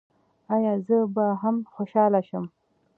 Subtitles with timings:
[0.53, 2.45] ایا زه به هم خوشحاله شم؟